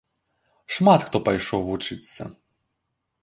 [0.77, 2.23] Шмат хто пайшоў вучыцца.